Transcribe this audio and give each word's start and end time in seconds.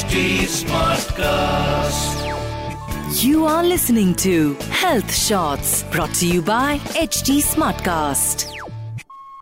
HD 0.00 0.20
Smartcast. 0.48 2.20
You 3.22 3.44
are 3.44 3.64
listening 3.64 4.14
to 4.14 4.54
Health 4.82 5.12
Shots 5.14 5.72
brought 5.92 6.14
to 6.14 6.26
you 6.26 6.42
by 6.42 6.78
HD 7.02 7.34
Smartcast. 7.42 8.44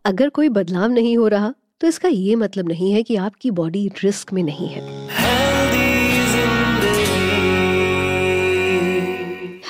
अगर 0.07 0.29
कोई 0.29 0.49
बदलाव 0.49 0.91
नहीं 0.91 1.17
हो 1.19 1.29
रहा 1.29 1.53
तो 1.81 1.87
इसका 1.87 2.09
ये 2.09 2.35
मतलब 2.37 2.69
नहीं 2.69 2.93
है 2.93 3.03
कि 3.03 3.17
आपकी 3.17 3.51
बॉडी 3.51 3.86
रिस्क 4.05 4.32
में 4.32 4.43
नहीं 4.43 4.68
है। 4.68 4.82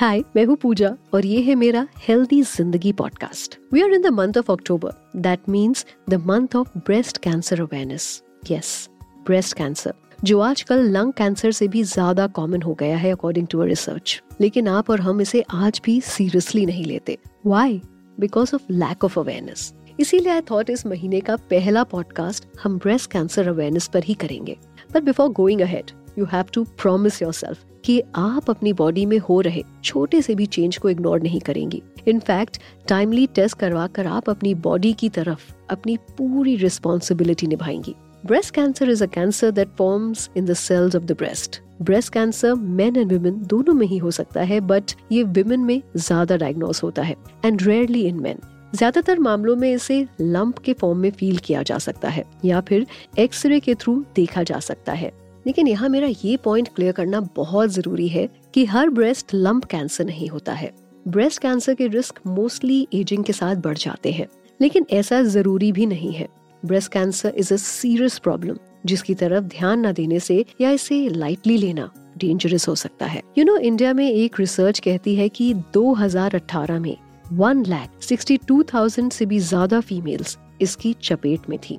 हाय 0.01 0.25
मैं 0.37 0.45
हूँ 0.45 0.57
पूजा 0.57 0.97
और 1.15 1.27
ये 1.27 1.41
है 1.43 1.55
मेरा 1.55 1.87
हेल्दी 2.09 2.43
ज़िंदगी 2.43 2.93
podcast 2.93 3.59
we 3.73 3.83
are 3.83 3.95
in 3.95 4.03
the 4.03 4.07
month 4.07 4.39
of 4.39 4.53
October 4.53 4.93
that 5.17 5.49
means 5.49 5.87
the 6.11 6.25
month 6.27 6.57
of 6.57 6.79
breast 6.79 7.19
cancer 7.19 7.61
awareness 7.61 8.23
yes 8.51 8.89
breast 9.27 9.57
cancer 9.57 10.08
जो 10.25 10.39
आजकल 10.41 10.81
लंग 10.91 11.13
कैंसर 11.13 11.53
से 11.53 11.67
भी 11.69 11.83
ज़्यादा 11.83 12.27
कॉमन 12.27 12.63
हो 12.63 12.73
गया 12.75 12.97
है 12.97 13.11
अकॉर्डिंग 13.13 13.47
टू 13.47 13.61
अ 13.61 13.65
रिसर्च 13.65 14.23
लेकिन 14.41 14.69
आप 14.69 14.91
और 14.91 15.01
हम 15.01 15.21
इसे 15.21 15.41
आज 15.51 15.81
भी 15.85 16.01
सीरियसली 16.01 16.65
नहीं 16.67 16.85
लेते. 16.85 17.17
Why 17.47 17.81
because 18.21 18.55
of 18.55 18.63
lack 18.71 19.05
of 19.05 19.19
awareness 19.21 19.73
इसीलिए 20.01 20.33
आई 20.33 20.41
थॉट 20.41 20.71
इस 20.71 20.87
महीने 20.87 21.21
का 21.21 21.37
पहला 21.51 21.85
पॉडकास्ट 21.85 22.47
हम 22.63 22.79
ब्रेस्ट 22.79 23.11
कैंसर 23.11 23.49
अवेयरनेस 23.49 23.87
पर 23.95 24.05
ही 24.05 24.15
करेंगे. 24.15 24.57
But 24.95 25.03
before 25.03 25.29
going 25.29 25.61
ahead 25.61 25.91
you 26.19 26.25
have 26.25 26.45
to 26.55 26.65
promise 26.65 27.23
yourself 27.33 27.65
कि 27.85 28.01
आप 28.17 28.51
अपनी 28.51 28.73
बॉडी 28.73 29.07
में 29.07 29.19
हो 29.19 29.41
रहे 29.41 29.63
छोटे 29.85 30.23
से 30.23 30.35
भी 30.35 30.47
चेंज 30.47 30.77
को 30.77 30.91
इग्नोर 30.91 31.21
नहीं 31.23 31.41
करेंगी. 31.41 31.83
इनफैक्ट 32.09 32.59
टाइमली 32.89 33.27
टेस्ट 33.27 33.59
करवा 33.59 33.87
कर 33.87 34.07
आप 34.07 34.31
अपनी 34.31 34.55
बॉडी 34.67 34.93
की 34.93 35.09
तरफ़ 35.09 35.53
अपनी 35.71 35.97
पूरी 36.19 36.57
responsibility 36.57 37.47
निभाएँगी. 37.47 37.95
Breast 38.27 38.55
cancer 38.55 38.91
is 38.91 39.03
a 39.05 39.07
cancer 39.07 39.51
that 39.51 39.69
forms 39.79 40.29
in 40.37 40.45
the 40.45 40.55
cells 40.57 40.97
of 40.97 41.05
the 41.05 41.13
breast 41.13 41.61
breast 41.83 42.13
cancer 42.13 42.55
men 42.55 42.97
and 42.97 43.13
women 43.13 43.43
दोनों 43.47 43.75
में 43.75 43.87
ही 43.87 43.99
हो 43.99 44.11
सकता 44.11 44.43
है 44.43 44.61
बट 44.61 44.93
ये 45.13 45.23
वुमेन 45.23 45.61
में 45.61 45.81
ज़्यादा 45.97 46.37
डायग्नोस 46.37 46.83
होता 46.83 47.03
है 47.03 47.17
एंड 47.45 47.63
रेयरली 47.63 48.03
इन 48.03 48.21
मेन 48.21 48.39
ज़्यादातर 48.75 49.19
मामलों 49.19 49.55
में 49.57 49.73
इसे 49.73 50.07
लंप 50.21 50.59
के 50.59 50.73
फॉर्म 50.73 50.99
में 50.99 51.11
फील 51.11 51.37
किया 51.37 51.63
जा 51.63 51.79
सकता 51.79 52.09
है, 52.09 52.25
या 52.45 52.61
फिर 52.61 52.87
एक्सरे 53.19 53.61
के 53.61 53.75
थ्रू 53.75 53.95
देखा 54.17 54.43
जा 54.43 54.59
सकता 54.61 54.93
है। 54.93 55.13
लेकिन 55.47 55.69
यहाँ 55.69 55.89
मेरा 55.89 56.09
ये 56.25 56.37
पॉइंट 56.37 56.69
क्लियर 56.69 56.93
करना 56.93 57.21
बहुत 57.37 57.71
ज़रूरी 57.71 58.09
है 58.09 58.29
कि 58.55 58.65
हर 58.65 58.91
ब्रेस्ट 58.91 59.35
लंप 59.35 59.65
कैंसर 59.65 60.05
नहीं 60.05 60.29
होता 60.29 60.53
है। 60.53 60.71
ब्रेस्ट 61.09 61.43
कैंसर 61.43 61.75
के 61.75 61.87
रिस्क 61.87 62.21
मोस्टली 62.27 62.87
एजिंग 62.95 63.25
के 63.25 63.33
साथ 63.33 63.57
बढ़ 63.57 63.79
जाते 63.79 64.13
हैं, 64.13 64.27
लेकिन 64.61 64.87
ऐसा 64.91 65.23
ज़रूरी 65.25 65.73
भी 65.73 65.87
नहीं 65.87 66.13
है। 66.13 66.29
Breast 66.65 66.93
cancer 66.93 67.35
is 67.37 67.53
a 67.55 67.57
serious 67.57 68.19
problem 68.19 68.57
जिसकी 68.87 69.15
तरफ़ 69.15 69.45
ध्यान 69.47 69.87
न 69.87 69.93
देने 69.93 70.21
से 70.21 70.45
या 70.61 70.71
इसे 70.71 71.09
लाइटली 71.09 71.57
लेना 71.59 71.91
डेंजरस 72.19 72.69
हो 72.69 72.75
सकता 72.75 73.07
है। 73.07 73.23
यू 73.39 73.45
नो 73.45 73.57
इंडिया 73.59 73.93
में 73.93 74.11
एक 74.11 74.41
रिसर्च 74.41 74.79
कहती 74.79 75.15
है 75.17 75.29
कि 75.29 75.53
2018 75.77 76.79
में 76.81 76.97
one 77.33 77.65
lakh 77.67 78.03
sixty 78.03 78.37
two 78.39 78.63
thousand 78.65 79.13
से 79.13 79.27
भी 79.27 79.39
ज़्यादा 79.41 79.81
फीमेल्स 79.81 80.37
इसकी 80.61 80.93
चपेट 81.03 81.49
में 81.49 81.59
थी। 81.61 81.79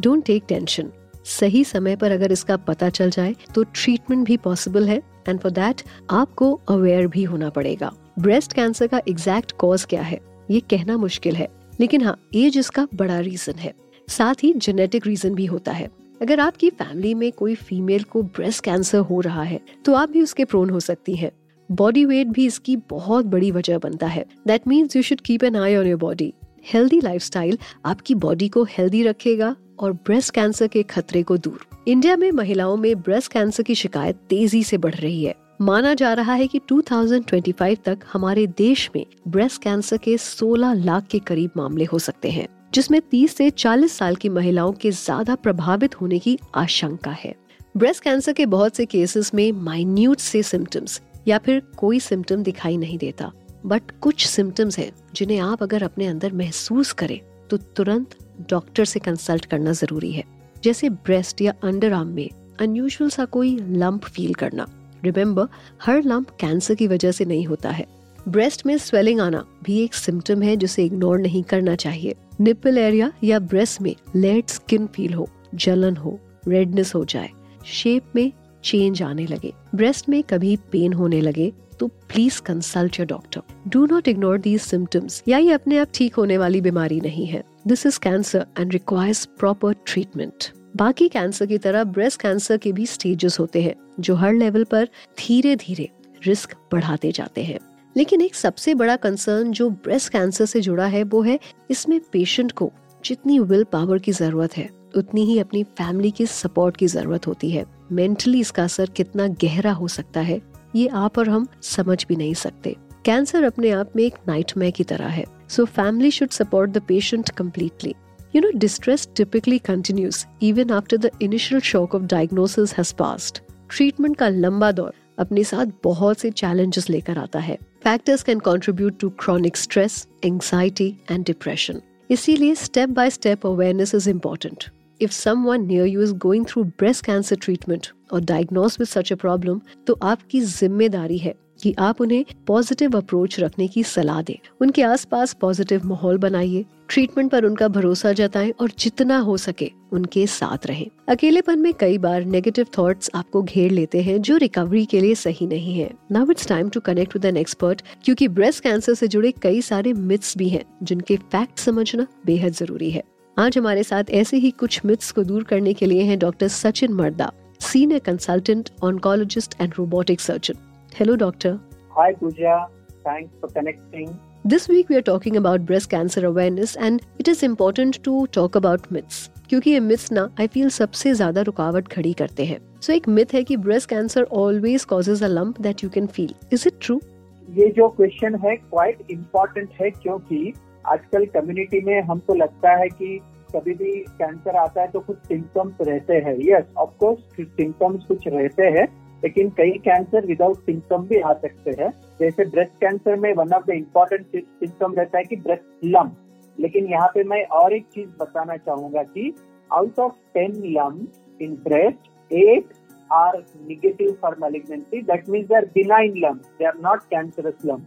डोंट 0.00 0.24
टेक 0.24 0.44
टेंशन 0.48 0.90
सही 1.28 1.62
समय 1.64 1.96
पर 1.96 2.10
अगर 2.10 2.32
इसका 2.32 2.56
पता 2.58 2.88
चल 2.88 3.10
जाए 3.10 3.34
तो 3.54 3.62
ट्रीटमेंट 3.64 4.26
भी 4.26 4.36
पॉसिबल 4.36 4.88
है 4.88 4.96
एंड 5.28 5.40
फॉर 5.40 5.52
दैट 5.52 5.82
आपको 6.10 6.52
अवेयर 6.68 7.06
भी 7.06 7.24
होना 7.24 7.50
पड़ेगा। 7.50 7.92
ब्रेस्ट 8.18 8.52
कैंसर 8.52 8.86
का 8.86 9.00
एग्जैक्ट 9.08 9.52
कॉज 9.52 9.84
क्या 9.84 10.02
है? 10.02 10.20
ये 10.50 10.60
कहना 10.60 10.96
मुश्किल 10.96 11.36
है। 11.36 11.48
लेकिन 11.80 12.02
हाँ 12.02 12.16
एज 12.34 12.58
इसका 12.58 12.86
बड़ा 12.94 13.18
रीजन 13.20 13.58
है। 13.58 13.72
साथ 14.10 14.42
ही 14.42 14.52
जेनेटिक 14.56 15.06
रीजन 15.06 15.34
भी 15.34 15.46
होता 15.46 15.72
है। 15.72 15.88
अगर 16.22 16.40
आपकी 16.40 16.70
फैमिली 16.70 17.14
में 17.14 17.30
कोई 17.32 17.54
फीमेल 17.54 18.02
को 18.02 18.22
ब्रेस्ट 18.22 18.64
कैंसर 18.64 18.98
हो 19.00 19.20
रहा 19.20 19.42
है 19.42 19.60
तो 19.84 19.94
आप 19.94 20.10
भी 20.10 20.22
उसके 20.22 20.44
प्रोन 20.44 20.70
हो 20.70 20.80
सकती 20.80 21.14
हैं। 21.14 21.30
बॉडी 21.70 22.04
वेट 22.04 22.26
भी 22.26 22.46
इसकी 22.46 22.76
बहुत 22.90 23.26
बड़ी 23.26 23.50
वजह 23.50 23.78
बनता 23.78 24.06
है। 24.06 24.24
That 24.46 24.66
means 24.68 24.96
you 24.96 25.02
should 25.02 25.20
keep 25.20 25.44
an 25.44 25.56
eye 25.56 25.76
on 25.76 25.86
your 25.86 25.98
body 25.98 26.32
healthy 26.64 27.00
lifestyle 27.00 27.58
आपकी 27.84 28.14
बॉडी 28.14 28.48
को 28.48 28.64
हेल्दी 28.70 29.02
रखेगा 29.02 29.54
और 29.78 29.92
ब्रेस्ट 29.92 30.34
कैंसर 30.34 30.66
के 30.66 30.82
खतरे 30.82 31.22
को 31.22 31.36
दूर। 31.36 31.66
इंडिया 31.88 32.16
में 32.16 32.30
महिलाओं 32.32 32.76
में 32.76 32.94
ब्रेस्ट 32.96 33.32
कैंसर 33.32 33.62
की 33.62 33.74
शिकायत 33.74 34.16
तेज़ी 34.28 34.62
से 34.64 34.78
बढ़ 34.78 34.94
रही 34.94 35.24
है। 35.24 35.34
माना 35.60 35.94
जा 35.94 36.12
रहा 36.12 36.34
है 36.34 36.46
कि 36.46 36.60
2025 36.68 37.78
तक 37.84 37.98
हमारे 38.12 38.46
देश 38.46 38.90
में 38.96 39.04
ब्रेस्ट 39.28 39.62
कैंसर 39.62 39.96
के 39.96 40.16
16 40.18 40.72
लाख 40.74 41.06
के 41.06 41.18
करीब 41.18 41.50
मामले 41.56 41.84
हो 41.84 41.98
सकते 41.98 42.30
हैं। 42.30 42.46
जिसमें 42.72 43.00
30 43.12 43.36
से 43.36 43.50
40 43.50 43.92
साल 43.92 44.16
की 44.16 44.28
महिलाओं 44.28 44.72
के 44.72 44.90
ज़्यादा 44.90 45.34
प्रभावित 45.34 46.00
होने 46.00 46.18
की 46.18 46.38
आशंका 46.54 47.10
है। 47.10 47.34
ब्रेस्ट 47.76 48.02
कैंसर 48.04 48.32
के 48.32 48.46
बहुत 48.46 48.76
से 48.76 48.86
केसेस 48.86 49.32
में 49.34 49.50
माइन्यूट 49.52 50.18
से 50.18 50.42
सिम्टम्स 50.42 51.00
या 51.28 51.38
फिर 51.38 51.62
कोई 51.76 52.00
सिम्टम 52.00 52.42
दिखाई 52.42 52.76
नहीं 52.76 52.98
देता। 52.98 53.30
बट 53.66 53.90
कुछ 54.00 54.26
सिम्टम्स 54.26 54.78
हैं, 54.78 54.90
जिन्हें 55.14 55.38
आप 55.38 55.62
अगर 55.62 55.82
अपने 55.82 56.06
अंदर 56.06 56.32
महसूस 56.32 56.92
करें 56.92 57.20
तो 57.50 57.56
तुरंत 57.56 58.16
डॉक्टर 58.50 58.84
से 58.84 59.00
कंसल्ट 59.00 59.44
करना 59.44 59.72
ज़रूरी 59.72 60.12
है। 60.12 60.24
जैसे 60.64 60.88
ब्रेस्ट 60.90 61.42
या 61.42 61.52
अंडर 61.64 61.92
आर्म 61.92 62.08
में 62.08 62.28
अनयूजुअल 62.60 63.10
सा 63.10 63.24
कोई 63.24 63.56
लंप 63.58 64.04
फील 64.04 64.34
करना। 64.34 64.66
रिमेम्बर 65.04 65.48
हर 65.82 66.02
लंप 66.04 66.30
कैंसर 66.30 66.74
की 66.74 66.86
वजह 66.86 67.12
से 67.12 67.24
नहीं 67.24 67.46
होता 67.46 67.70
है। 67.70 67.86
ब्रेस्ट 68.28 68.64
में 68.66 68.76
स्वेलिंग 68.78 69.20
आना 69.20 69.44
भी 69.64 69.78
एक 69.80 69.94
सिम्टम 69.94 70.42
है 70.42 70.56
जिसे 70.56 70.84
इग्नोर 70.84 71.18
नहीं 71.18 71.42
करना 71.42 71.74
चाहिए। 71.76 72.14
निपल 72.40 72.78
एरिया 72.78 73.12
या 73.24 73.38
ब्रेस्ट 73.38 73.80
में 73.80 73.94
लेट 74.16 74.48
स्किन 74.48 74.86
फील 74.86 75.14
हो, 75.14 75.28
जलन 75.54 75.96
हो 75.96 76.18
रेडनेस 76.48 76.94
हो 76.94 77.04
जाए 77.04 77.30
शेप 77.66 78.16
में 78.16 78.30
चेंज 78.64 79.02
आने 79.02 79.26
लगे। 79.26 79.52
ब्रेस्ट 79.74 80.08
में 80.08 80.22
कभी 80.22 80.56
पेन 80.72 80.92
होने 80.92 81.20
लगे 81.20 81.52
तो 81.78 81.86
please 81.86 82.40
consult 82.42 82.98
your 83.00 83.06
doctor 83.06 83.42
do 83.68 83.84
not 83.86 84.08
ignore 84.08 84.38
these 84.38 84.60
symptoms 84.60 85.22
या 85.28 85.38
ये 85.38 85.52
अपने 85.52 85.78
आप 85.78 85.88
ठीक 85.94 86.14
होने 86.14 86.38
वाली 86.38 86.60
बीमारी 86.60 87.00
नहीं 87.00 87.26
है। 87.26 87.42
This 87.66 87.86
is 87.86 87.98
cancer 87.98 88.46
and 88.58 88.72
requires 88.72 89.24
proper 89.38 89.74
treatment 89.86 90.52
बाकी 90.76 91.08
कैंसर 91.08 91.46
की 91.46 91.58
तरह 91.58 91.84
ब्रेस्ट 91.84 92.20
कैंसर 92.22 92.56
के 92.56 92.72
भी 92.72 92.86
स्टेजेस 92.86 93.38
होते 93.40 93.62
हैं, 93.62 93.74
जो 94.00 94.14
हर 94.14 94.34
लेवल 94.34 94.64
पर 94.64 94.84
धीरे 95.18 95.56
धीरे 95.56 95.88
रिस्क 96.26 96.54
बढ़ाते 96.72 97.12
जाते 97.12 97.44
हैं। 97.44 97.58
लेकिन 97.96 98.20
एक 98.20 98.34
सबसे 98.34 98.74
बड़ा 98.74 98.96
कंसर्न 98.96 99.52
जो 99.52 99.70
ब्रेस्ट 99.70 100.12
कैंसर 100.12 100.46
से 100.46 100.60
जुड़ा 100.60 100.86
है, 100.86 101.02
वो 101.02 101.22
है 101.22 101.38
इसमें 101.70 102.00
पेशेंट 102.12 102.52
को 102.52 102.72
जितनी 103.04 103.38
विल 103.38 103.64
पावर 103.64 103.98
की 103.98 104.12
ज़रूरत 104.12 104.56
है, 104.56 104.68
उतनी 104.96 105.24
ही 105.24 105.38
अपनी 105.38 105.62
फैमिली 105.62 106.10
की 106.10 106.26
सपोर्ट 106.26 106.76
की 106.76 106.86
ज़रूरत 106.86 107.26
होती 107.26 107.50
है। 107.50 107.64
मेंटली 107.92 108.40
इसका 108.40 108.64
असर 108.64 108.90
कितना 108.90 109.26
गहरा 109.42 109.72
हो 109.72 109.88
सकता 109.88 110.20
है, 110.20 110.40
ये 110.76 110.86
आप 110.88 111.18
और 111.18 111.28
हम 111.28 111.46
समझ 111.62 112.04
भी 112.08 112.16
नहीं 112.16 112.34
सकते। 112.34 112.76
कैंसर 113.04 113.44
अपने 113.44 113.70
आप 113.70 113.92
में 113.96 114.04
एक 114.04 114.14
नाइटमेयर 114.28 114.72
की 114.72 114.84
तरह 114.84 115.08
है। 115.08 115.24
So 115.48 115.64
family 115.64 116.10
should 116.10 116.30
support 116.30 116.70
the 116.70 116.82
patient 116.82 117.30
completely 117.30 117.94
distress 118.34 119.06
typically 119.06 119.58
continues 119.58 120.18
even 120.40 120.70
after 120.70 120.96
the 120.96 121.10
initial 121.20 121.60
shock 121.60 121.94
of 121.94 122.02
diagnosis 122.02 122.72
has 122.72 122.92
passed. 122.92 123.40
Treatment 123.70 124.16
का 124.16 124.28
लंबा 124.28 124.72
दौर 124.72 124.92
अपने 125.18 125.44
साथ 125.44 125.66
बहुत 125.84 126.18
से 126.18 126.30
चैलेंजेस 126.30 126.90
लेकर 126.90 127.18
आता 127.18 127.38
है। 127.38 127.58
Factors 127.82 128.22
can 128.22 128.38
contribute 128.40 128.98
to 129.00 129.08
chronic 129.18 129.56
stress 129.56 130.06
anxiety 130.24 130.88
and 131.10 131.24
depression 131.26 131.80
इसीलिए 132.10 132.54
step 132.54 132.88
by 132.88 133.10
step 133.10 133.46
awareness 133.46 133.94
is 133.94 134.08
important 134.10 134.64
if 135.00 135.12
someone 135.12 135.66
near 135.66 135.86
you 135.86 136.02
is 136.02 136.12
going 136.18 136.46
through 136.46 136.64
breast 136.64 137.04
cancer 137.06 137.36
treatment 137.36 137.86
और 138.12 138.20
diagnose 138.24 138.78
with 138.80 138.88
such 138.88 139.12
a 139.12 139.16
problem 139.16 139.60
तो 139.86 139.98
आपकी 140.02 140.40
ज़िम्मेदारी 140.40 141.18
है 141.18 141.34
कि 141.62 141.74
आप 141.78 142.00
उन्हें 142.00 142.24
पॉजिटिव 142.46 142.96
अप्रोच 142.96 143.38
रखने 143.40 143.68
की 143.68 143.82
सलाह 143.84 144.22
दें। 144.22 144.34
उनके 144.60 144.82
आसपास 144.82 145.32
पॉजिटिव 145.32 145.86
माहौल 145.86 146.18
बनाइए 146.18 146.64
ट्रीटमेंट 146.88 147.30
पर 147.32 147.44
उनका 147.44 147.68
भरोसा 147.68 148.12
जताएँ 148.12 148.50
और 148.50 148.70
जितना 148.78 149.18
हो 149.18 149.36
सके 149.36 149.70
उनके 149.92 150.26
साथ 150.26 150.66
रहें। 150.66 150.86
अकेलेपन 151.08 151.58
में 151.58 151.72
कई 151.74 151.98
बार 151.98 152.24
नेगेटिव 152.24 152.66
थॉट्स 152.78 153.10
आपको 153.14 153.42
घेर 153.42 153.70
लेते 153.70 154.02
हैं 154.02 154.20
जो 154.22 154.36
रिकवरी 154.36 154.84
के 154.84 155.00
लिए 155.00 155.14
सही 155.14 155.46
नहीं 155.46 155.74
है। 155.74 155.90
Now 156.12 156.30
it's 156.30 156.46
time 156.46 156.68
to 156.68 156.80
connect 156.80 157.14
with 157.14 157.24
an 157.24 157.36
expert 157.36 157.82
क्योंकि 158.04 158.28
ब्रेस्ट 158.28 158.62
कैंसर 158.62 158.94
से 158.94 159.08
जुड़े 159.08 159.32
कई 159.32 159.62
सारे 159.62 159.92
मिथ्स 159.92 160.36
भी 160.38 160.48
हैं, 160.48 160.64
जिनके 160.82 161.16
फैक्ट 161.16 161.58
समझना 161.58 162.06
बेहद 162.26 162.52
ज़रूरी 162.52 162.90
है। 162.90 163.02
आज 163.36 163.58
हमारे 163.58 163.82
साथ 163.82 164.10
ऐसे 164.10 164.36
ही 164.36 164.50
कुछ 164.50 164.80
मिथ्स 164.84 165.10
को 165.10 165.24
दूर 165.24 165.44
करने 165.44 165.74
के 165.74 165.86
लिए 165.86 166.02
हैं 166.02 166.18
doctor 166.18 166.48
Sachin 166.48 166.92
Marda 166.92 167.32
senior 167.60 168.00
consultant 168.00 168.70
oncologist 168.82 169.54
and 169.60 169.74
robotic 169.78 170.20
surgeon 170.20 170.54
Hello, 170.92 171.16
Doctor. 171.16 171.58
Hi, 171.90 172.12
Pooja. 172.12 172.66
Thanks 173.04 173.32
for 173.40 173.48
connecting. 173.48 174.18
This 174.44 174.68
week 174.68 174.88
we 174.88 174.96
are 174.96 175.02
talking 175.02 175.36
about 175.36 175.64
breast 175.64 175.88
cancer 175.88 176.26
awareness, 176.26 176.76
and 176.76 177.00
it 177.18 177.28
is 177.28 177.42
important 177.42 178.02
to 178.04 178.26
talk 178.28 178.56
about 178.56 178.90
myths. 178.90 179.28
क्योंकि 179.48 179.70
ये 179.70 179.80
myths 179.80 180.10
ना 180.12 180.28
I 180.40 180.46
feel 180.46 180.68
सबसे 180.70 181.12
ज़्यादा 181.14 181.42
रुकावट 181.42 181.88
खड़ी 181.92 182.12
करते 182.12 182.44
हैं 182.44 182.58
so 182.58 182.92
so, 182.92 182.96
एक 182.96 183.08
मिथ 183.08 183.34
है 183.34 183.42
कि 183.44 183.56
breast 183.56 183.88
cancer 183.90 184.26
always 184.40 184.84
causes 184.84 185.22
a 185.24 185.28
lump 185.28 185.60
that 185.60 185.82
you 185.84 185.90
can 185.90 186.06
feel 186.16 186.34
is 186.52 186.66
it 186.68 186.74
true 186.82 187.00
ये 187.48 187.70
जो 187.76 187.88
क्वेश्चन 187.96 188.34
है 188.44 188.54
क्वाइट 188.56 189.10
इम्पोर्टेंट 189.10 189.70
है 189.80 189.90
क्योंकि 189.92 190.52
आजकल 190.86 191.26
कम्युनिटी 191.34 191.80
में 191.86 192.00
हमको 192.02 192.34
लगता 192.34 192.76
है 192.76 192.88
कि 192.88 193.18
कभी 193.54 193.74
भी 193.74 193.92
कैंसर 194.18 194.56
आता 194.56 194.80
है 194.80 194.88
तो 194.90 195.00
कुछ 195.00 195.16
सिम्टम्स 195.28 195.86
रहते 195.88 196.14
हैं 196.26 196.36
यस 196.42 196.72
ऑफकोर्स 196.78 197.36
कुछ 197.36 197.48
सिम्टम्स 197.48 198.04
कुछ 198.08 198.28
रहते 198.28 198.68
हैं 198.78 198.86
लेकिन 199.24 199.48
कई 199.50 199.70
कैंसर 199.84 200.26
विदाउट 200.26 200.56
सिम्टम 200.56 201.06
भी 201.06 201.20
आ 201.20 201.32
सकते 201.32 201.70
हैं। 201.82 201.90
जैसे 202.20 202.44
ब्रेस्ट 202.44 202.72
कैंसर 202.80 203.16
में 203.16 203.32
one 203.34 203.52
of 203.54 203.66
the 203.66 203.70
important 203.70 204.26
symptom 204.36 204.94
रहता 204.94 205.18
है 205.18 205.24
कि 205.24 205.36
ब्रेस्ट 205.36 205.84
लम 205.84 206.10
लेकिन 206.58 206.86
यहाँ 206.86 207.08
पे 207.14 207.24
मैं 207.24 207.44
और 207.58 207.72
एक 207.72 207.86
चीज़ 207.94 208.08
बताना 208.20 208.56
चाहूँगा 208.56 209.02
कि 209.02 209.32
out 209.70 209.98
of 209.98 210.12
ten 210.34 210.62
lump 210.72 211.00
in 211.40 211.54
breast 211.64 212.10
eight 212.30 212.72
are 213.10 213.38
negative 213.68 214.16
for 214.22 214.36
malignancy 214.42 215.02
that 215.02 215.28
means 215.28 215.48
they 215.48 215.54
are 215.54 215.64
benign 215.74 216.18
lump 216.24 216.38
they 216.58 216.64
are 216.64 216.78
not 216.82 217.02
cancerous 217.10 217.64
lump 217.66 217.82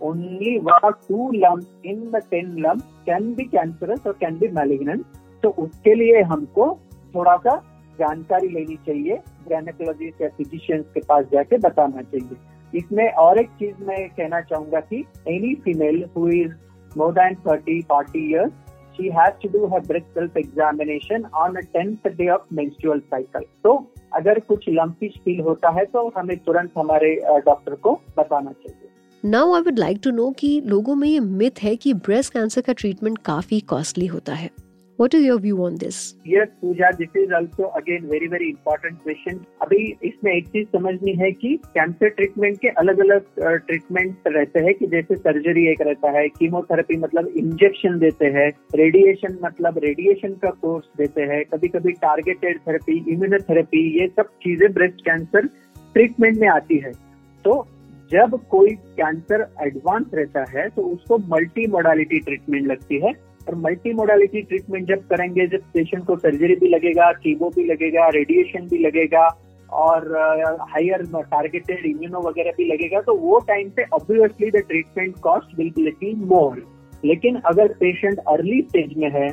only 0.00 0.58
one 0.58 0.86
of 0.86 1.06
two 1.08 1.30
lump 1.34 1.62
in 1.84 2.00
the 2.10 2.22
ten 2.30 2.56
lump 2.66 2.80
can 3.06 3.32
be 3.34 3.44
cancerous 3.44 4.06
और 4.06 4.12
can 4.20 4.38
be 4.38 4.48
malignant 4.54 5.04
तो 5.42 5.50
उसके 5.58 5.94
लिए 5.94 6.22
हमको 6.32 6.74
थोड़ा 7.14 7.36
सा 7.36 7.54
जानकारी 7.98 8.48
लेनी 8.48 8.76
चाहिए 8.86 9.16
ग्राइनेकोलॉजिस्ट 9.48 10.22
या 10.22 10.28
फिजिशियंस 10.36 10.84
के 10.94 11.00
पास 11.08 11.24
जाके 11.32 11.58
बताना 11.58 12.02
चाहिए। 12.02 12.78
इसमें 12.78 13.08
और 13.24 13.38
एक 13.38 13.50
चीज़ 13.58 13.84
मैं 13.86 14.08
कहना 14.10 14.40
चाहूँगा 14.40 14.80
कि 14.80 15.04
any 15.28 15.54
female 15.64 16.04
who 16.16 16.28
is 16.28 16.52
more 16.98 17.12
than 17.12 17.34
30, 17.44 17.72
40 17.88 18.20
years, 18.26 18.52
she 18.96 19.08
has 19.10 19.34
to 19.40 19.48
do 19.54 19.66
her 19.66 19.80
breast 19.88 20.14
self 20.14 20.36
examination 20.42 21.26
on 21.40 21.56
a 21.56 21.64
10th 21.74 22.06
day 22.20 22.28
of 22.34 22.46
menstrual 22.58 23.02
cycle. 23.10 23.44
तो 23.64 23.72
अगर 24.14 24.38
कुछ 24.40 24.64
लंपिश 24.68 25.18
फील 25.24 25.40
होता 25.40 25.70
है 25.70 25.84
तो 25.84 26.08
हमें 26.16 26.36
तुरंत 26.36 26.72
हमारे 26.78 27.14
डॉक्टर 27.46 27.74
को 27.74 27.92
बताना 28.18 28.52
चाहिए। 28.52 28.88
Now 29.24 29.54
I 29.54 29.60
would 29.60 29.78
like 29.78 30.00
to 30.04 30.10
know 30.10 30.30
कि 30.30 30.60
लोगों 30.66 30.94
में 30.94 31.08
ये 31.08 31.20
मिथ 31.20 31.62
है 31.62 31.76
कि 31.76 31.94
ब्रेस्ट 31.94 32.32
कैंसर 32.32 32.60
का 32.60 32.72
ट्रीटमेंट 32.72 33.18
काफ़ी 33.18 33.60
कॉस्टली 33.60 34.06
होता 34.06 34.34
है। 34.34 34.50
What 34.98 35.12
is 35.12 35.24
your 35.24 35.38
view 35.38 35.62
on 35.62 35.74
this? 35.76 36.14
Yes, 36.24 36.48
Pooja, 36.58 36.88
this 36.98 37.10
is 37.14 37.30
also 37.30 37.70
again 37.76 38.08
very 38.08 38.28
very 38.28 38.48
important 38.48 39.02
question. 39.02 39.40
अभी 39.62 39.80
इसमें 40.04 40.30
एक 40.32 40.46
चीज़ 40.48 40.68
समझनी 40.68 41.12
है 41.14 41.30
कि 41.32 41.54
कैंसर 41.74 42.08
ट्रीटमेंट 42.10 42.56
के 42.60 42.68
अलग 42.82 43.00
अलग 43.00 43.26
ट्रीटमेंट 43.66 44.28
रहते 44.36 44.60
हैं 44.60 44.74
कि 44.74 44.86
जैसे 44.86 45.16
सर्जरी 45.16 45.66
एक 45.72 45.82
रहता 45.88 46.10
है 46.18 46.26
कीमोथेरेपी 46.38 46.96
मतलब 46.96 47.28
इंजेक्शन 47.36 47.98
देते 47.98 48.30
हैं 48.38 48.48
रेडिएशन 48.76 49.38
मतलब 49.42 49.78
रेडिएशन 49.84 50.34
का 50.44 50.50
कोर्स 50.62 50.86
देते 50.98 51.28
हैं 51.32 51.44
कभी 51.52 51.68
कभी 51.76 51.92
टारगेटेड 52.06 52.60
थेरेपी 52.66 52.98
इम्यूनोथेरेपी 53.14 53.86
ये 54.00 54.08
सब 54.16 54.30
चीज़ें 54.44 54.72
ब्रेस्ट 54.72 55.04
कैंसर 55.10 55.46
ट्रीटमेंट 55.94 56.38
में 56.38 56.48
आती 56.48 56.78
है 56.78 56.92
तो 57.44 57.62
जब 58.10 58.40
कोई 58.50 58.74
कैंसर 58.96 59.48
एडवांस 59.62 60.10
रहता 60.14 60.44
है 60.50 60.68
तो 60.70 60.82
उसको 60.88 61.18
मल्टी 61.30 61.66
मोडालिटी 61.70 62.18
ट्रीटमेंट 62.20 62.66
लगती 62.66 62.98
है 63.00 63.12
और 63.48 63.54
मल्टी 63.54 63.92
मोडालिटी 63.92 64.42
ट्रीटमेंट 64.42 64.88
जब 64.88 65.06
करेंगे, 65.08 65.46
जब 65.46 65.72
पेशेंट 65.74 66.04
को 66.06 66.16
सर्जरी 66.16 66.56
भी 66.56 66.68
लगेगा 66.68 67.10
कीमो 67.22 67.50
भी 67.56 67.64
लगेगा 67.64 68.08
रेडिएशन 68.14 68.68
भी 68.68 68.78
लगेगा, 68.78 69.28
और 69.70 70.04
हायर 70.70 71.02
टारगेटेड 71.14 71.86
इम्यूनो 71.86 72.20
वगैरह 72.28 72.52
भी 72.56 72.64
लगेगा 72.64 73.00
तो 73.00 73.14
वो 73.18 73.38
टाइम 73.48 73.70
पे 73.76 73.84
obviously 73.94 74.50
the 74.50 74.62
treatment 74.68 75.18
cost 75.22 75.58
will 75.58 75.70
be 75.76 75.82
little 75.82 76.14
more 76.26 76.62
लेकिन 77.04 77.36
अगर 77.46 77.72
पेशेंट 77.80 78.18
अर्ली 78.28 78.60
स्टेज 78.62 78.94
में 78.98 79.10
है 79.10 79.28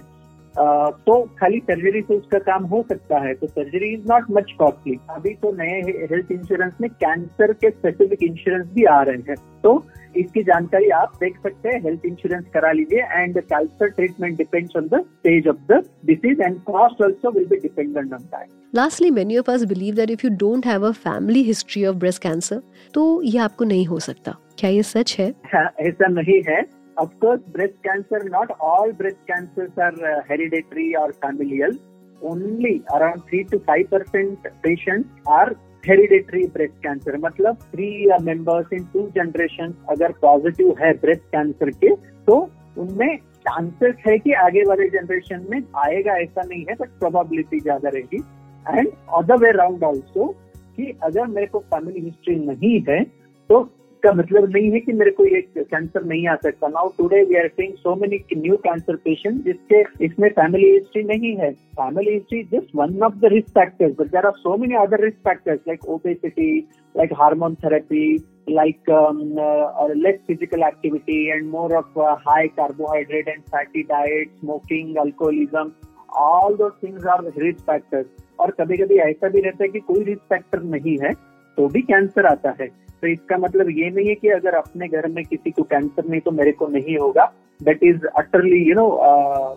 तो 0.56 1.22
खाली 1.40 1.60
सर्जरी 1.60 2.02
से 2.02 2.16
उसका 2.16 2.40
काम 2.40 2.64
हो 2.72 2.84
सकता 2.90 3.20
है 3.20 3.34
तो 3.34 3.48
surgery 3.48 3.94
is 3.94 4.12
not 4.12 4.26
much 4.32 4.52
costly 4.60 4.98
अभी 5.10 5.34
तो 5.42 5.52
नए 5.58 5.80
हेल्थ 6.12 6.32
इंश्योरेंस 6.32 6.74
में 6.82 6.90
कैंसर 7.04 7.54
के 7.54 7.70
स्पेसिफिक 7.70 8.24
इंश्योरेंस 8.24 8.68
भी 8.74 8.84
आ 8.84 9.02
रहे 9.02 9.30
हैं 9.30 9.36
तो 9.64 9.78
इसकी 10.18 10.44
जानकारी 10.44 10.90
आप 10.98 11.14
देख 11.20 11.38
सकते 11.44 11.70
हैं 11.70 11.82
हेल्थ 11.84 12.06
इंश्योरेंस 12.06 12.46
करा 12.54 12.72
लीजिए 12.72 13.04
and 13.14 13.40
cancer 13.40 13.90
treatment 13.90 14.38
depends 14.38 14.76
on 14.78 14.88
the 14.88 15.04
stage 15.04 15.48
of 15.48 15.58
the 15.72 15.84
disease 16.06 16.42
and 16.42 16.60
cost 16.64 17.02
also 17.04 17.32
will 17.38 17.48
be 17.48 17.58
dependent 17.68 18.14
on 18.14 18.20
that 18.20 18.62
Lastly, 18.74 19.10
many 19.12 19.36
of 19.36 19.50
us 19.50 19.64
believe 19.72 19.98
that 19.98 20.12
if 20.12 20.24
you 20.26 20.30
don't 20.44 20.66
have 20.66 20.84
a 20.84 20.94
family 21.00 21.42
history 21.44 21.82
of 21.90 21.98
breast 22.04 22.22
cancer, 22.22 22.58
तो 22.94 23.04
ये 23.24 23.40
आपको 23.40 23.66
नहीं 23.66 23.86
हो 23.88 24.00
सकता 24.06 24.36
क्या 24.60 24.70
ये 24.70 24.84
सच 24.84 25.16
है 25.20 25.34
ऐसा 25.90 26.08
नहीं 26.14 26.42
है 26.48 26.62
Of 26.98 27.14
course, 27.20 27.42
breast 27.54 27.78
cancer, 27.84 28.18
not 28.26 28.52
all 28.62 28.92
breast 28.92 29.18
cancers 29.26 29.72
are 29.78 29.94
uh, 30.06 30.22
hereditary 30.28 30.96
or 30.96 31.12
familial. 31.14 31.72
Only 32.22 32.84
around 32.94 33.24
3 33.30 33.46
to 33.46 33.60
5 33.62 33.90
percent 33.90 34.46
patients 34.64 35.10
are 35.28 35.56
hereditary 35.88 36.46
breast 36.48 36.74
cancer 36.84 37.18
मतलब 37.20 37.56
three 37.72 37.88
members 38.24 38.74
in 38.74 38.84
two 38.94 39.02
generation 39.16 39.74
अगर 39.90 40.12
पॉजिटिव 40.22 40.76
है 40.80 40.92
ब्रेस्ट 41.00 41.24
कैंसर 41.32 41.70
के 41.72 41.96
तो 42.28 42.38
उनमें 42.78 43.18
चांसेस 43.48 43.96
है 44.08 44.18
कि 44.20 44.32
आगे 44.42 44.62
वाले 44.68 44.88
जनरेशन 44.90 45.46
में 45.50 45.62
आएगा, 45.78 46.14
ऐसा 46.14 46.42
नहीं 46.42 46.64
है 46.70 46.76
बट 46.76 46.90
प्रोबेबिलिटी 47.00 47.60
ज़्यादा 47.60 47.90
रहेगी। 47.90 48.18
And 48.66 48.88
other 49.18 49.38
way 49.38 49.52
round 49.52 49.84
also 49.84 50.28
कि 50.78 50.92
अगर 51.04 51.28
मेरे 51.28 51.48
को 51.48 51.60
फैमिली 51.74 52.02
हिस्ट्री 52.02 52.36
नहीं 52.38 52.80
है 52.90 53.04
तो 53.50 53.62
का 54.04 54.12
मतलब 54.14 54.50
नहीं 54.56 54.72
है 54.72 54.80
कि 54.80 54.94
मेरे 54.94 55.12
को 55.12 55.26
ये 55.26 55.42
कैंसर 55.58 56.04
नहीं 56.06 56.28
आ 56.28 56.36
सकता। 56.44 56.68
Now 56.68 56.90
today 56.98 57.24
we 57.24 57.36
are 57.40 57.48
seeing 57.48 57.74
so 57.78 57.96
many 58.02 58.18
new 58.38 58.56
cancer 58.66 58.96
patient 59.06 59.44
जिसके 59.46 59.82
इसमें 60.06 60.30
फैमिली 60.30 60.72
हिस्ट्री 60.74 61.04
नहीं 61.14 61.36
है। 61.38 61.52
Family 61.80 62.14
history 62.14 62.44
just 62.54 62.76
one 62.76 63.00
of 63.04 63.16
the 63.22 63.34
risk 63.34 63.50
factors 63.60 63.96
but 64.00 64.12
there 64.12 64.26
are 64.26 64.38
so 64.38 64.58
many 64.58 64.76
other 64.84 65.04
risk 65.04 65.18
factors 65.28 65.60
like 65.68 65.90
obesity 65.96 66.52
like 66.96 67.14
hormone 67.22 67.56
therapy 67.66 68.06
less 68.46 70.18
physical 70.28 70.64
activity 70.64 71.30
and 71.32 71.50
more 71.50 71.70
of 71.78 71.98
uh, 71.98 72.16
high 72.26 72.48
carbohydrate 72.58 73.30
and 73.34 73.46
fatty 73.54 73.84
diet, 73.84 74.34
smoking, 74.42 74.90
alcoholism, 75.04 75.72
all 76.24 76.58
those 76.62 76.74
things 76.82 77.06
are 77.06 77.22
risk 77.44 77.64
factors. 77.70 78.06
और 78.40 78.52
कभी 78.60 78.78
कभी 78.78 78.98
ऐसा 79.06 79.30
भी 79.30 79.42
रहता 79.42 79.64
है 79.64 79.70
कि 79.70 79.80
कोई 79.80 80.04
risk 80.04 80.22
factor 80.30 80.64
नहीं 80.74 80.98
है 81.04 81.12
तो 81.58 81.68
भी 81.68 81.82
कैंसर 81.92 82.26
आता 82.26 82.56
है। 82.62 82.68
तो 83.04 83.08
इसका 83.08 83.38
मतलब 83.38 83.70
ये 83.70 83.90
नहीं 83.90 84.08
है 84.08 84.14
कि 84.16 84.28
अगर 84.32 84.56
अपने 84.56 84.88
घर 84.88 85.08
में 85.12 85.24
किसी 85.26 85.52
को 85.52 85.64
कैंसर 85.64 86.06
नहीं 86.10 86.20
तो 86.22 86.32
मेरे 86.32 86.52
को 86.52 86.68
नहीं 86.68 86.98
होगा। 86.98 87.26
That 87.60 87.84
is 87.84 88.06
utterly 88.18 88.60
you 88.70 88.76
know 88.76 88.88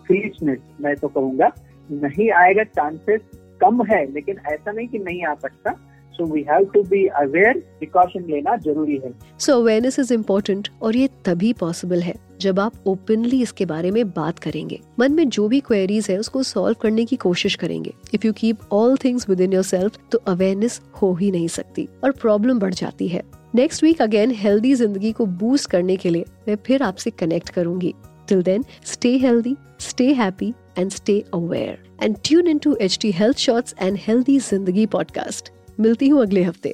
foolishness 0.07 0.59
मैं 0.81 0.95
तो 0.95 1.07
कहूँगा। 1.07 1.51
नहीं 1.89 2.29
आएगा 2.39 2.63
चांसेस 2.63 3.21
कम 3.61 3.83
है, 3.85 4.05
लेकिन 4.13 4.39
ऐसा 4.47 4.71
नहीं 4.71 4.87
कि 4.87 4.99
नहीं 4.99 5.23
आ 5.25 5.33
सकता। 5.35 5.71
So 6.15 6.25
we 6.25 6.41
have 6.49 6.65
to 6.73 6.81
be 6.83 7.05
aware 7.15 7.59
precaution 7.79 8.25
लेना 8.29 8.55
ज़रूरी 8.57 8.97
है। 9.05 9.13
सो 9.39 9.59
अवेयरनेस 9.61 9.99
इज़ 9.99 10.13
इम्पोर्टेंट 10.13 10.69
और 10.81 10.95
ये 10.95 11.07
तभी 11.25 11.53
पॉसिबल 11.59 12.01
है। 12.01 12.13
जब 12.41 12.59
आप 12.59 12.87
ओपनली 12.87 13.41
इसके 13.41 13.65
बारे 13.65 13.91
में 13.91 14.09
बात 14.09 14.39
करेंगे, 14.39 14.79
मन 14.99 15.13
में 15.13 15.27
जो 15.29 15.47
भी 15.47 15.59
क्वेरीज 15.59 16.09
है, 16.09 16.17
उसको 16.19 16.43
सॉल्व 16.43 16.75
करने 16.81 17.05
की 17.05 17.15
कोशिश 17.15 17.55
करेंगे। 17.55 17.93
If 18.13 18.25
you 18.27 18.33
keep 18.33 18.73
all 18.73 18.97
things 18.97 19.29
within 19.41 19.53
your 19.53 19.91
तो 20.11 20.17
अवेयरनेस 20.27 20.79
हो 21.01 21.13
ही 21.13 21.31
नहीं 21.31 21.47
सकती 21.49 21.87
और 22.03 22.11
प्रॉब्लम 22.11 22.59
बढ़ 22.59 22.73
जाती 22.73 23.07
है। 23.07 23.23
नेक्स्ट 23.55 23.83
वीक 23.83 24.01
अगेन 24.01 24.31
हेल्दी 24.31 24.73
ज़िंदगी 24.75 25.11
को 25.11 25.25
बूस्ट 25.25 25.69
करने 25.69 25.95
के 25.97 26.09
लिए 26.09 26.25
मैं 26.47 26.55
फिर 26.65 26.83
आपसे 26.83 27.09
कनेक्ट 27.11 27.49
करूँगी। 27.49 27.93
Till 28.29 28.41
then 28.43 28.65
stay 28.85 29.15
healthy 29.17 29.55
stay 29.79 30.11
happy 30.13 30.53
and 30.77 30.91
stay 30.91 31.19
aware 31.33 31.77
and 32.03 32.15
tune 32.23 32.47
in 32.47 32.57
to 32.57 32.75
H 32.81 32.97
T 33.01 33.11
health 33.11 33.37
shorts 33.37 33.75
and 33.81 33.97
healthy 34.01 34.39
ज़िंदगी 34.39 34.85
पॉडकास्ट 34.87 35.51
मिलती 35.79 36.07
हूँ 36.09 36.21
अगले 36.21 36.43
हफ़्ते। 36.43 36.73